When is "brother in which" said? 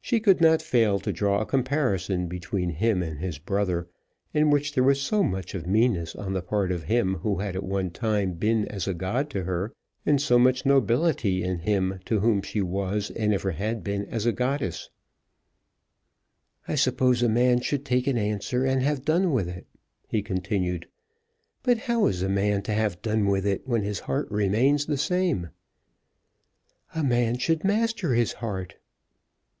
3.38-4.74